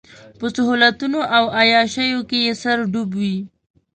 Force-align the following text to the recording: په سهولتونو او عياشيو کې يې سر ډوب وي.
په 0.39 0.45
سهولتونو 0.55 1.19
او 1.37 1.43
عياشيو 1.59 2.21
کې 2.29 2.37
يې 2.45 2.53
سر 2.61 2.77
ډوب 2.91 3.09
وي. 3.19 3.37